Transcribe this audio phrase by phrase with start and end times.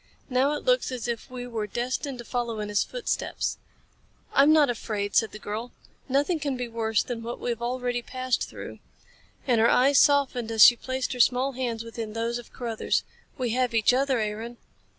[0.31, 3.59] Now it looks as if we were destined to follow in his footsteps."
[4.33, 5.73] "I'm not afraid," said the girl.
[6.09, 8.79] "Nothing can be worse than what we have already passed through."
[9.45, 13.03] And her eyes softened as she placed her small hands within those of Carruthers.
[13.37, 14.57] "We have each other, Aaron."